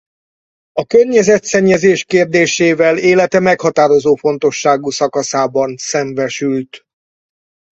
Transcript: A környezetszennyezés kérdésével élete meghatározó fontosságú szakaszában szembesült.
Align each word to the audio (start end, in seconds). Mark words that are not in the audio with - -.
A 0.71 0.85
környezetszennyezés 0.85 2.03
kérdésével 2.05 2.97
élete 2.97 3.39
meghatározó 3.39 4.15
fontosságú 4.15 4.89
szakaszában 4.91 5.75
szembesült. 5.77 6.83